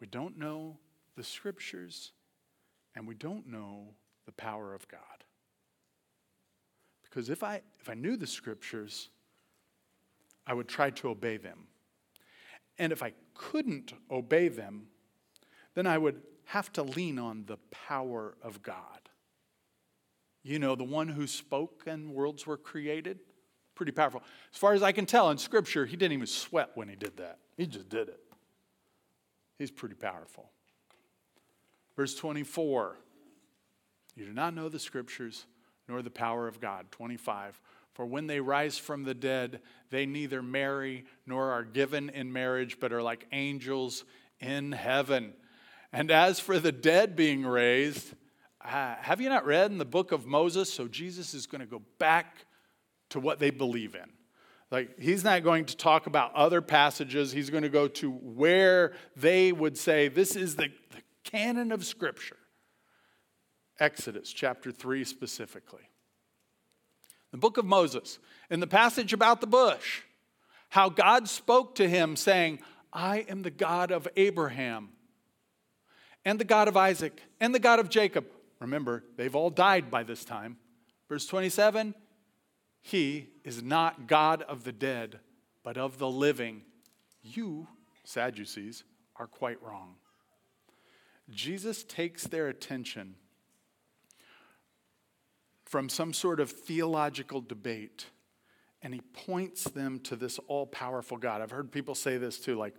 [0.01, 0.79] We don't know
[1.17, 2.13] the scriptures,
[2.95, 3.95] and we don't know
[4.27, 5.22] the power of God.
[7.13, 9.11] Because if I, if I knew the scriptures,
[10.47, 11.67] I would try to obey them.
[12.79, 14.87] And if I couldn't obey them,
[15.75, 19.11] then I would have to lean on the power of God.
[20.43, 23.19] You know, the one who spoke and worlds were created.
[23.75, 24.23] Pretty powerful.
[24.51, 27.19] As far as I can tell in Scripture, he didn't even sweat when he did
[27.19, 28.21] that, he just did it.
[29.59, 30.51] He's pretty powerful.
[31.95, 32.97] Verse 24
[34.17, 35.45] You do not know the Scriptures
[35.89, 36.91] nor the power of God.
[36.91, 37.61] 25
[37.95, 42.79] For when they rise from the dead, they neither marry nor are given in marriage,
[42.81, 44.05] but are like angels
[44.41, 45.35] in heaven.
[45.93, 48.15] And as for the dead being raised,
[48.65, 50.73] uh, have you not read in the book of Moses?
[50.73, 52.47] So Jesus is going to go back
[53.11, 54.11] to what they believe in.
[54.71, 57.31] Like, he's not going to talk about other passages.
[57.31, 61.85] He's going to go to where they would say this is the, the canon of
[61.85, 62.39] Scripture.
[63.81, 65.89] Exodus chapter 3 specifically.
[67.31, 68.19] The book of Moses,
[68.51, 70.03] in the passage about the bush,
[70.69, 72.61] how God spoke to him, saying,
[72.93, 74.91] I am the God of Abraham
[76.25, 78.27] and the God of Isaac and the God of Jacob.
[78.61, 80.59] Remember, they've all died by this time.
[81.09, 81.95] Verse 27
[82.83, 85.21] He is not God of the dead,
[85.63, 86.63] but of the living.
[87.23, 87.69] You,
[88.05, 88.85] Sadducees,
[89.17, 89.95] are quite wrong.
[91.31, 93.15] Jesus takes their attention
[95.73, 98.05] from some sort of theological debate
[98.83, 101.41] and he points them to this all powerful God.
[101.41, 102.75] I've heard people say this too, like,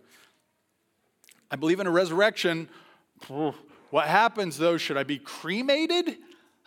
[1.50, 2.70] I believe in a resurrection
[3.90, 4.78] what happens though?
[4.78, 6.18] Should I be cremated?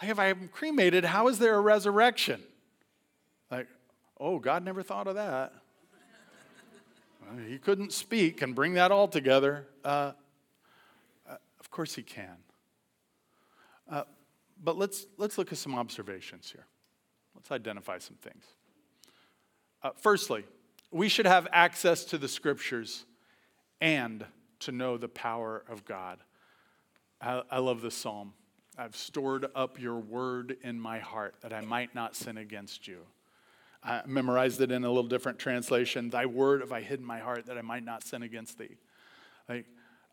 [0.02, 2.42] if I'm cremated, how is there a resurrection?
[3.48, 3.68] Like,
[4.18, 5.52] oh, God never thought of that.
[7.46, 9.68] he couldn't speak and bring that all together.
[9.84, 10.10] Uh,
[11.30, 12.36] uh, of course, he can.
[13.88, 14.02] Uh,
[14.62, 16.66] but let's, let's look at some observations here.
[17.34, 18.44] Let's identify some things.
[19.82, 20.44] Uh, firstly,
[20.90, 23.04] we should have access to the scriptures
[23.80, 24.24] and
[24.60, 26.18] to know the power of God.
[27.20, 28.32] I, I love this psalm.
[28.78, 32.98] I've stored up your word in my heart that I might not sin against you.
[33.82, 36.10] I memorized it in a little different translation.
[36.10, 38.76] Thy word have I hid in my heart that I might not sin against thee.
[39.48, 39.66] Like,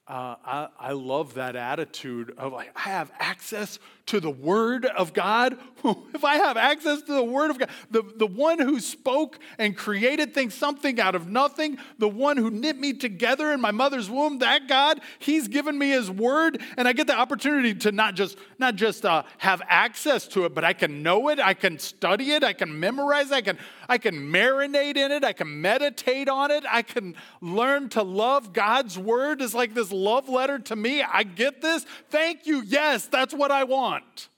[0.06, 5.14] uh, I, I love that attitude of like, I have access to the Word of
[5.14, 5.58] God.
[6.14, 9.78] if I have access to the Word of God, the, the one who spoke and
[9.78, 14.10] created things, something out of nothing, the one who knit me together in my mother's
[14.10, 18.16] womb, that God, He's given me His Word, and I get the opportunity to not
[18.16, 21.80] just not just uh, have access to it, but I can know it, I can
[21.80, 23.58] study it, I can memorize, it, I can
[23.90, 28.54] I can marinate in it, I can meditate on it, I can learn to love
[28.54, 29.42] God's Word.
[29.42, 31.02] Is like this love letter to me.
[31.02, 31.86] I get this.
[32.10, 32.62] Thank you.
[32.66, 34.30] Yes, that's what I want.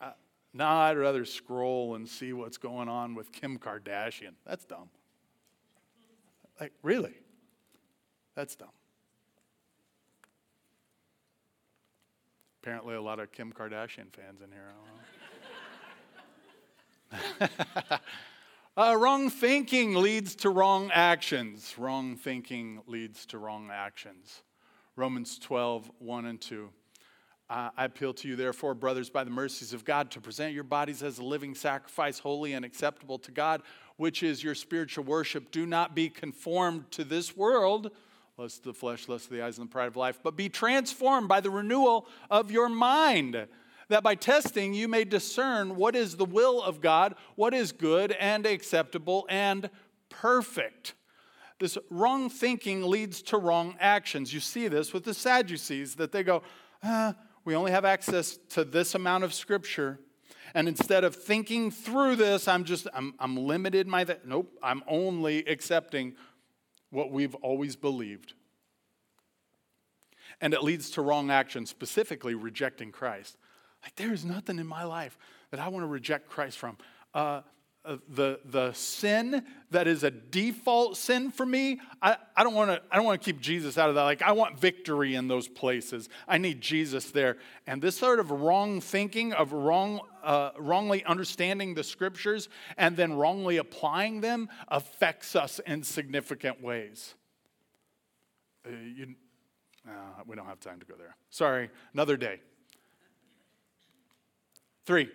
[0.00, 0.10] Uh,
[0.52, 4.34] nah, I'd rather scroll and see what's going on with Kim Kardashian.
[4.46, 4.88] That's dumb.
[6.60, 7.14] Like, really?
[8.34, 8.68] That's dumb.
[12.62, 14.72] Apparently, a lot of Kim Kardashian fans in here.
[18.76, 21.76] Uh, wrong thinking leads to wrong actions.
[21.78, 24.42] Wrong thinking leads to wrong actions.
[24.96, 26.68] Romans 12, 1 and 2.
[27.48, 30.64] Uh, I appeal to you, therefore, brothers, by the mercies of God, to present your
[30.64, 33.62] bodies as a living sacrifice, holy and acceptable to God,
[33.96, 35.52] which is your spiritual worship.
[35.52, 37.92] Do not be conformed to this world,
[38.36, 40.48] lust of the flesh, lust of the eyes, and the pride of life, but be
[40.48, 43.46] transformed by the renewal of your mind
[43.88, 48.12] that by testing you may discern what is the will of God, what is good
[48.12, 49.70] and acceptable and
[50.08, 50.94] perfect.
[51.60, 54.32] This wrong thinking leads to wrong actions.
[54.32, 56.42] You see this with the Sadducees, that they go,
[56.82, 60.00] ah, we only have access to this amount of scripture.
[60.54, 64.82] And instead of thinking through this, I'm just, I'm, I'm limited my, th- nope, I'm
[64.86, 66.14] only accepting
[66.90, 68.34] what we've always believed.
[70.40, 73.36] And it leads to wrong action, specifically rejecting Christ.
[73.84, 75.16] Like, there is nothing in my life
[75.50, 76.76] that I want to reject Christ from.
[77.14, 77.42] Uh,
[77.86, 82.70] uh, the, the sin that is a default sin for me, I, I don't want
[82.70, 84.04] to I don't want to keep Jesus out of that.
[84.04, 86.08] Like I want victory in those places.
[86.26, 87.36] I need Jesus there.
[87.66, 93.12] And this sort of wrong thinking of wrong uh, wrongly understanding the scriptures and then
[93.12, 97.14] wrongly applying them affects us in significant ways.
[98.66, 99.14] Uh, you,
[99.86, 101.16] uh, we don't have time to go there.
[101.28, 102.40] Sorry, another day.
[104.84, 105.08] Three.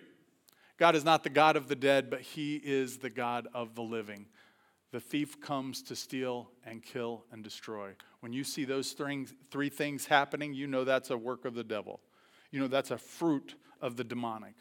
[0.78, 3.82] God is not the God of the dead, but He is the God of the
[3.82, 4.26] living.
[4.92, 7.90] The thief comes to steal and kill and destroy.
[8.20, 12.00] When you see those three things happening, you know that's a work of the devil.
[12.50, 14.54] You know that's a fruit of the demonic.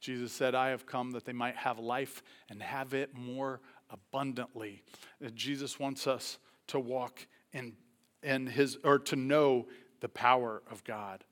[0.00, 4.82] Jesus said, I have come that they might have life and have it more abundantly.
[5.24, 7.74] Uh, Jesus wants us to walk in,
[8.22, 9.66] in his, or to know
[10.00, 11.24] the power of God,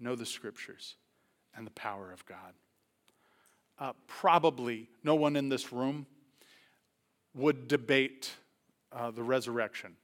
[0.00, 0.96] know the scriptures
[1.56, 2.54] and the power of God
[3.78, 6.06] uh, probably no one in this room
[7.34, 8.30] would debate
[8.92, 9.96] uh, the resurrection.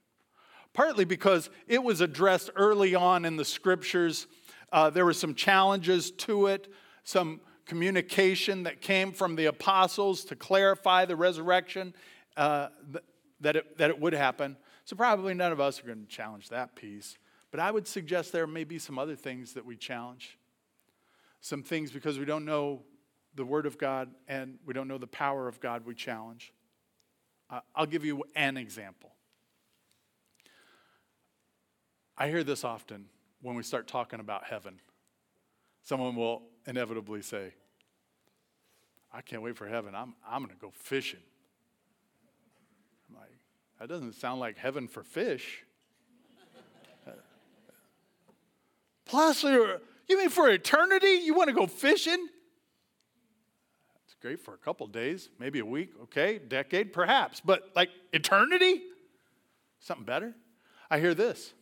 [0.73, 4.27] Partly because it was addressed early on in the scriptures.
[4.71, 6.71] Uh, there were some challenges to it,
[7.03, 11.93] some communication that came from the apostles to clarify the resurrection,
[12.37, 12.67] uh,
[13.41, 14.55] that, it, that it would happen.
[14.85, 17.17] So, probably none of us are going to challenge that piece.
[17.49, 20.37] But I would suggest there may be some other things that we challenge.
[21.41, 22.83] Some things because we don't know
[23.35, 26.53] the Word of God and we don't know the power of God, we challenge.
[27.49, 29.11] Uh, I'll give you an example.
[32.17, 33.05] I hear this often
[33.41, 34.79] when we start talking about heaven.
[35.83, 37.53] Someone will inevitably say,
[39.11, 39.95] I can't wait for heaven.
[39.95, 41.19] I'm, I'm going to go fishing.
[43.09, 43.31] I'm like,
[43.79, 45.63] that doesn't sound like heaven for fish.
[49.05, 49.79] Plus, you
[50.17, 51.21] mean for eternity?
[51.23, 52.27] You want to go fishing?
[54.21, 58.81] Great for a couple days, maybe a week, okay, decade, perhaps, but like eternity?
[59.79, 60.35] Something better?
[60.89, 61.53] I hear this.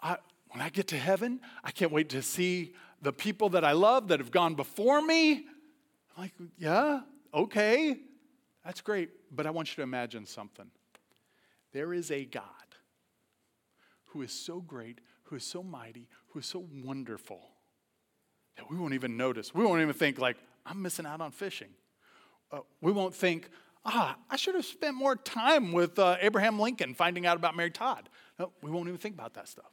[0.00, 0.16] I,
[0.50, 4.08] when I get to heaven, I can't wait to see the people that I love
[4.08, 5.46] that have gone before me.
[6.16, 7.00] I'm like, yeah,
[7.32, 7.96] okay,
[8.64, 10.66] that's great, but I want you to imagine something.
[11.72, 12.42] There is a God
[14.06, 17.40] who is so great, who is so mighty, who is so wonderful
[18.56, 19.54] that we won't even notice.
[19.54, 21.68] We won't even think, like, I'm missing out on fishing.
[22.52, 23.48] Uh, we won't think,
[23.84, 27.70] ah, I should have spent more time with uh, Abraham Lincoln finding out about Mary
[27.70, 28.08] Todd.
[28.38, 29.70] No, we won't even think about that stuff.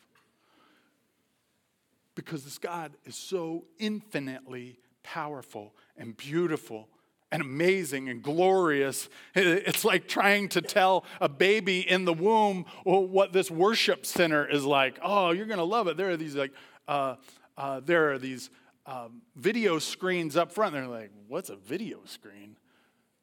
[2.15, 6.89] Because this God is so infinitely powerful and beautiful
[7.31, 9.09] and amazing and glorious.
[9.35, 14.65] It's like trying to tell a baby in the womb what this worship center is
[14.65, 14.97] like.
[15.01, 15.97] Oh, you're going to love it.
[15.97, 16.53] There are these like,
[16.87, 17.15] uh,
[17.57, 18.49] uh, there are these
[18.87, 20.73] um, video screens up front.
[20.73, 22.57] They're like, what's a video screen?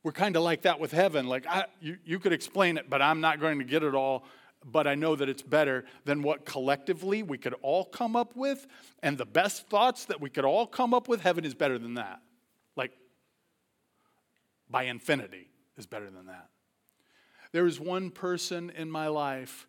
[0.02, 1.26] We're kind of like that with heaven.
[1.26, 4.24] Like, I, you, you could explain it, but I'm not going to get it all.
[4.66, 8.66] But I know that it's better than what collectively we could all come up with.
[9.02, 11.94] And the best thoughts that we could all come up with, heaven is better than
[11.94, 12.20] that.
[12.76, 12.92] Like,
[14.70, 16.48] by infinity is better than that.
[17.52, 19.66] There is one person in my life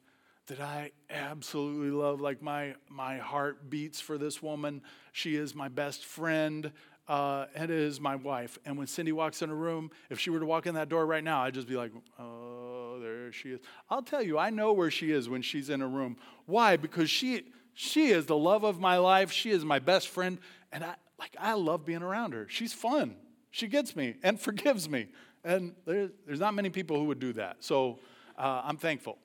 [0.48, 2.22] that I absolutely love.
[2.22, 4.82] Like my my heart beats for this woman.
[5.12, 6.72] She is my best friend.
[7.08, 8.58] Uh, and is my wife.
[8.66, 11.06] And when Cindy walks in a room, if she were to walk in that door
[11.06, 13.60] right now, I'd just be like, oh, there she is.
[13.92, 16.18] I'll tell you, I know where she is when she's in a room.
[16.48, 16.78] Why?
[16.78, 17.44] Because she
[17.76, 19.32] she is the love of my life.
[19.32, 20.40] She is my best friend,
[20.72, 22.48] and I like I love being around her.
[22.50, 23.18] She's fun.
[23.52, 25.10] She gets me and forgives me,
[25.44, 27.58] and there, there's not many people who would do that.
[27.60, 28.00] So
[28.36, 29.20] uh, I'm thankful.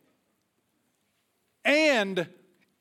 [1.71, 2.27] And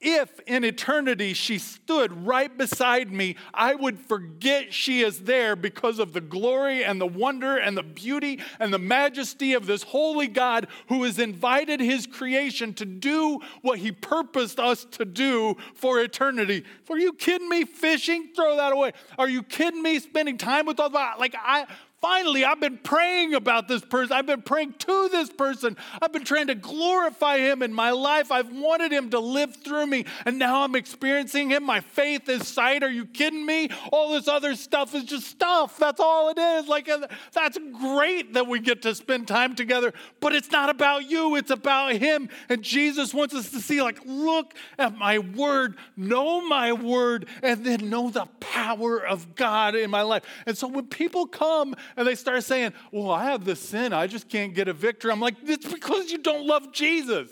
[0.01, 5.99] if in eternity she stood right beside me, I would forget she is there because
[5.99, 10.27] of the glory and the wonder and the beauty and the majesty of this holy
[10.27, 15.99] God who has invited his creation to do what he purposed us to do for
[15.99, 16.63] eternity.
[16.89, 17.65] Are you kidding me?
[17.65, 18.29] Fishing?
[18.35, 18.93] Throw that away.
[19.19, 19.99] Are you kidding me?
[19.99, 21.19] Spending time with all that?
[21.19, 21.67] Like, I,
[22.01, 24.15] Finally, I've been praying about this person.
[24.15, 25.75] I've been praying to this person.
[26.01, 28.31] I've been trying to glorify him in my life.
[28.31, 31.63] I've wanted him to live through me, and now I'm experiencing him.
[31.63, 32.83] My faith is sight.
[32.83, 33.69] Are you kidding me?
[33.91, 35.77] All this other stuff is just stuff.
[35.77, 36.67] That's all it is.
[36.67, 41.09] Like, uh, that's great that we get to spend time together, but it's not about
[41.09, 42.29] you, it's about him.
[42.47, 47.65] And Jesus wants us to see, like, look at my word, know my word, and
[47.65, 50.23] then know the power of God in my life.
[50.45, 54.07] And so when people come, and they start saying, Well, I have this sin, I
[54.07, 55.11] just can't get a victory.
[55.11, 57.29] I'm like, It's because you don't love Jesus.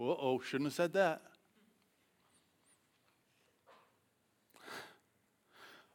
[0.00, 1.22] Uh oh, shouldn't have said that.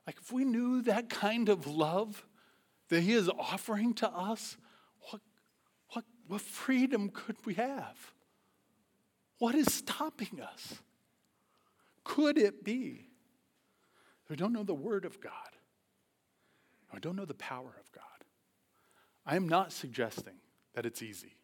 [0.05, 2.26] Like, if we knew that kind of love
[2.89, 4.55] that He is offering to us,
[5.11, 5.22] what,
[5.91, 8.13] what, what freedom could we have?
[9.39, 10.76] What is stopping us?
[12.05, 13.07] Could it be
[14.30, 15.32] we don't know the Word of God?
[16.93, 18.03] I don't know the power of God.
[19.25, 20.35] I am not suggesting
[20.73, 21.35] that it's easy.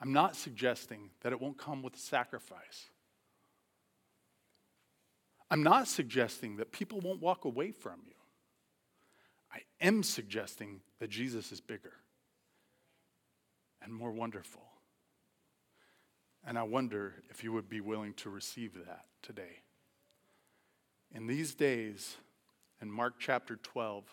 [0.00, 2.90] I'm not suggesting that it won't come with sacrifice.
[5.50, 8.14] I'm not suggesting that people won't walk away from you.
[9.52, 11.92] I am suggesting that Jesus is bigger
[13.82, 14.62] and more wonderful.
[16.44, 19.62] And I wonder if you would be willing to receive that today.
[21.14, 22.16] In these days,
[22.82, 24.04] in Mark chapter 12,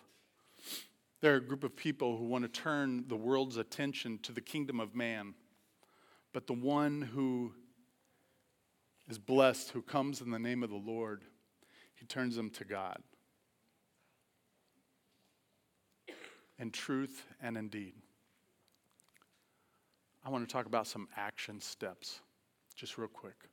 [1.20, 4.40] there are a group of people who want to turn the world's attention to the
[4.40, 5.34] kingdom of man.
[6.32, 7.52] But the one who
[9.08, 11.24] is blessed, who comes in the name of the Lord,
[11.96, 12.98] he turns them to God.
[16.58, 17.94] In truth and in deed.
[20.24, 22.20] I want to talk about some action steps,
[22.76, 23.48] just real quick.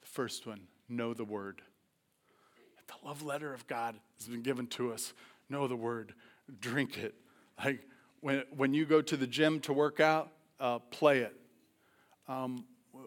[0.00, 1.62] The first one know the word.
[2.90, 5.12] The love letter of God has been given to us.
[5.48, 6.12] Know the word,
[6.60, 7.14] drink it.
[7.64, 7.86] Like
[8.20, 11.34] when, when you go to the gym to work out, uh, play it.
[12.28, 12.64] Um,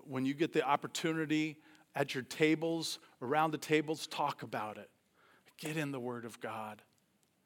[0.07, 1.57] when you get the opportunity
[1.95, 4.89] at your tables, around the tables, talk about it.
[5.57, 6.81] Get in the Word of God.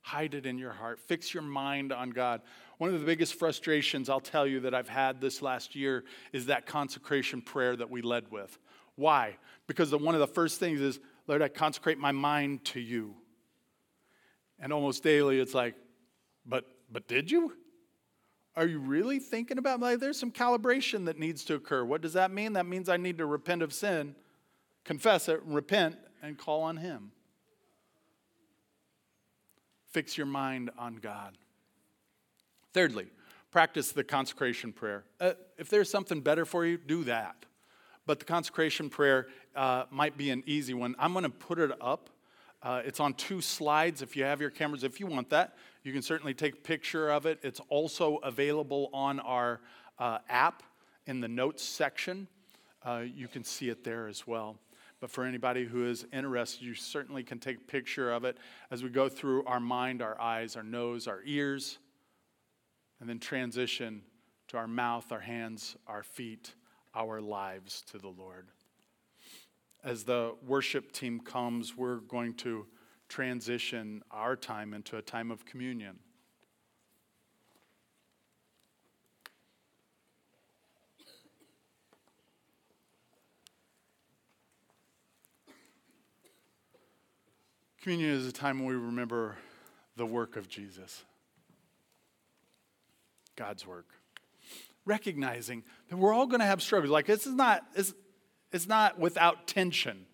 [0.02, 1.00] Hide it in your heart.
[1.00, 2.42] Fix your mind on God.
[2.78, 6.46] One of the biggest frustrations I'll tell you that I've had this last year is
[6.46, 8.58] that consecration prayer that we led with.
[8.96, 9.36] Why?
[9.68, 13.16] Because the, one of the first things is, Lord, I consecrate my mind to you.
[14.60, 15.76] And almost daily it's like,
[16.46, 17.54] but but did you?
[18.56, 21.84] Are you really thinking about like there's some calibration that needs to occur.
[21.86, 22.54] What does that mean?
[22.54, 24.16] That means I need to repent of sin,
[24.84, 27.12] confess it, repent, and call on him.
[29.92, 31.38] Fix your mind on God.
[32.74, 33.08] Thirdly,
[33.52, 35.04] practice the consecration prayer.
[35.20, 37.46] Uh, if there's something better for you, do that.
[38.06, 39.28] But the consecration prayer
[39.58, 40.96] uh, might be an easy one.
[41.00, 42.10] I'm going to put it up.
[42.62, 44.84] Uh, it's on two slides if you have your cameras.
[44.84, 47.40] If you want that, you can certainly take a picture of it.
[47.42, 49.60] It's also available on our
[50.00, 50.64] uh, app
[51.08, 52.28] in the notes section.
[52.84, 54.58] Uh, you can see it there as well.
[55.00, 58.38] But for anybody who is interested, you certainly can take a picture of it
[58.72, 61.78] as we go through our mind, our eyes, our nose, our ears,
[63.00, 64.02] and then transition
[64.48, 66.56] to our mouth, our hands, our feet,
[66.96, 68.48] our lives to the Lord.
[69.88, 72.66] As the worship team comes, we're going to
[73.08, 76.00] transition our time into a time of communion.
[87.82, 89.38] Communion is a time when we remember
[89.96, 91.06] the work of Jesus,
[93.38, 93.88] God's work.
[94.84, 96.92] Recognizing that we're all going to have struggles.
[96.92, 97.64] Like, this is not,
[98.52, 100.06] it's not without tension.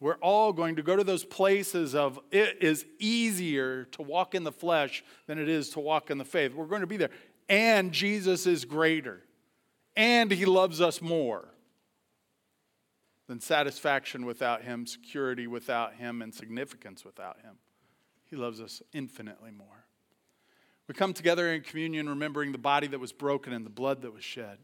[0.00, 4.44] We're all going to go to those places of it is easier to walk in
[4.44, 6.54] the flesh than it is to walk in the faith.
[6.54, 7.10] We're going to be there.
[7.50, 9.22] And Jesus is greater.
[9.96, 11.48] And he loves us more
[13.26, 17.56] than satisfaction without him, security without him, and significance without him.
[18.24, 19.84] He loves us infinitely more.
[20.88, 24.12] We come together in communion remembering the body that was broken and the blood that
[24.12, 24.58] was shed.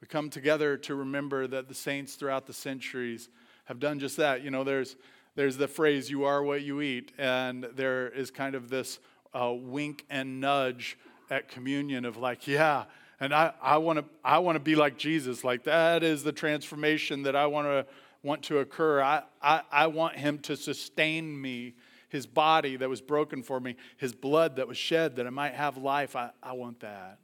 [0.00, 3.28] We come together to remember that the saints throughout the centuries
[3.66, 4.42] have done just that.
[4.42, 4.96] You know, there's,
[5.34, 8.98] there's the phrase, you are what you eat, and there is kind of this
[9.34, 10.98] uh, wink and nudge
[11.30, 12.84] at communion of like, yeah,
[13.20, 15.44] and I, I want to I want to be like Jesus.
[15.44, 17.86] Like that is the transformation that I want to
[18.22, 19.02] want to occur.
[19.02, 21.74] I, I, I want him to sustain me,
[22.08, 25.54] his body that was broken for me, his blood that was shed that I might
[25.54, 26.16] have life.
[26.16, 27.18] I, I want that.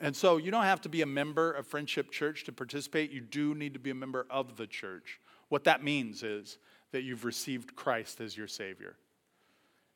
[0.00, 3.10] And so you don't have to be a member of Friendship Church to participate.
[3.10, 5.20] You do need to be a member of the church.
[5.48, 6.58] What that means is
[6.92, 8.96] that you've received Christ as your Savior.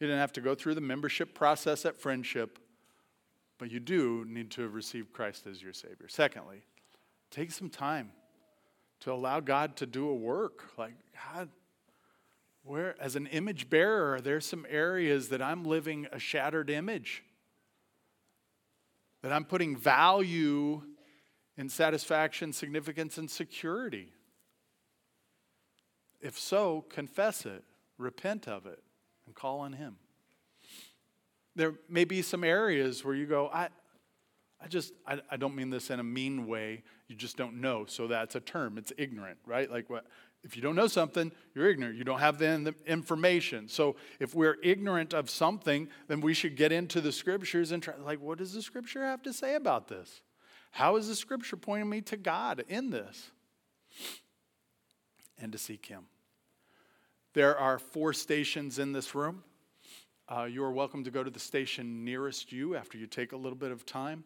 [0.01, 2.59] You didn't have to go through the membership process at Friendship,
[3.59, 6.09] but you do need to have received Christ as your Savior.
[6.09, 6.63] Secondly,
[7.31, 8.11] take some time
[9.01, 10.65] to allow God to do a work.
[10.77, 10.95] Like,
[11.33, 11.49] God,
[12.65, 17.23] where, as an image bearer, are there some areas that I'm living a shattered image?
[19.23, 20.83] That I'm putting value
[21.57, 24.13] in satisfaction, significance, and security?
[26.21, 27.65] If so, confess it,
[27.99, 28.83] repent of it,
[29.27, 29.97] and call on Him.
[31.55, 33.69] There may be some areas where you go, I,
[34.61, 36.83] I just, I, I don't mean this in a mean way.
[37.09, 37.85] You just don't know.
[37.87, 38.79] So that's a term.
[38.79, 39.71] It's ignorant, right?
[39.71, 40.07] Like what?
[40.45, 41.97] If you don't know something, you're ignorant.
[41.97, 43.69] You don't have the information.
[43.69, 47.95] So if we're ignorant of something, then we should get into the scriptures and try,
[47.97, 50.23] like, what does the scripture have to say about this?
[50.73, 53.31] How is the scripture pointing me to God in this?
[55.39, 56.07] And to seek Him.
[57.35, 59.45] There are four stations in this room.
[60.29, 63.37] Uh, you are welcome to go to the station nearest you after you take a
[63.37, 64.25] little bit of time,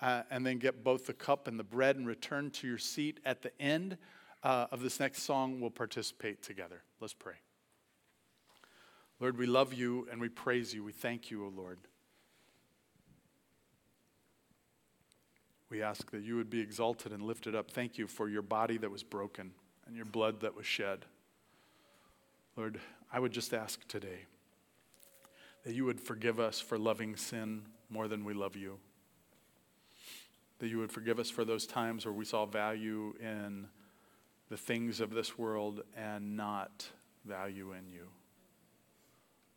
[0.00, 3.20] uh, and then get both the cup and the bread and return to your seat
[3.24, 3.98] at the end
[4.42, 5.60] uh, of this next song.
[5.60, 6.82] We'll participate together.
[7.00, 7.34] Let's pray.
[9.20, 10.82] Lord, we love you and we praise you.
[10.82, 11.78] We thank you, O Lord.
[15.68, 17.70] We ask that you would be exalted and lifted up.
[17.70, 19.52] Thank you for your body that was broken
[19.86, 21.04] and your blood that was shed.
[22.56, 22.80] Lord,
[23.12, 24.24] I would just ask today
[25.64, 28.78] that you would forgive us for loving sin more than we love you.
[30.58, 33.68] That you would forgive us for those times where we saw value in
[34.50, 36.88] the things of this world and not
[37.24, 38.08] value in you.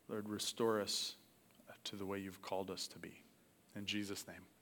[0.07, 1.15] Lord, restore us
[1.85, 3.23] to the way you've called us to be.
[3.75, 4.52] In Jesus' name.